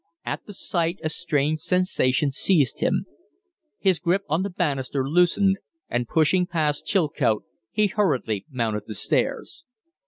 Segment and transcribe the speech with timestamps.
[0.25, 3.05] At the sight a strange sensation seized him;
[3.77, 5.59] his grip on the banister loosened,
[5.91, 9.63] and, pushing past Chilcote, he hurriedly mounted the stairs.